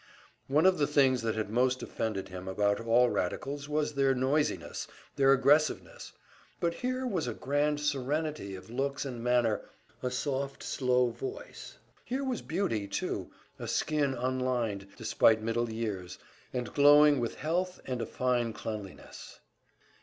One 0.47 0.65
of 0.65 0.79
the 0.79 0.87
things 0.87 1.21
that 1.21 1.35
had 1.35 1.51
most 1.51 1.83
offended 1.83 2.29
him 2.29 2.47
about 2.47 2.79
all 2.81 3.11
radicals 3.11 3.69
was 3.69 3.93
their 3.93 4.15
noisiness, 4.15 4.87
their 5.15 5.31
aggressiveness; 5.31 6.11
but 6.59 6.73
here 6.73 7.05
was 7.05 7.27
a 7.27 7.35
grand 7.35 7.79
serenity 7.79 8.55
of 8.55 8.71
looks 8.71 9.05
and 9.05 9.23
manner, 9.23 9.61
a 10.01 10.09
soft, 10.09 10.63
slow 10.63 11.11
voice 11.11 11.77
here 12.03 12.23
was 12.23 12.41
beauty, 12.41 12.87
too, 12.87 13.29
a 13.59 13.67
skin 13.67 14.15
unlined, 14.15 14.87
despite 14.97 15.43
middle 15.43 15.69
years, 15.71 16.17
and 16.51 16.73
glowing 16.73 17.19
with 17.19 17.35
health 17.35 17.79
and 17.85 18.01
a 18.01 18.07
fine 18.07 18.53
cleanness. 18.53 19.39